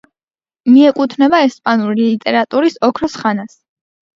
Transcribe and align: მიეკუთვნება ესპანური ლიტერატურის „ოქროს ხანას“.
მიეკუთვნება 0.69 1.43
ესპანური 1.49 2.09
ლიტერატურის 2.09 2.81
„ოქროს 2.89 3.21
ხანას“. 3.23 3.57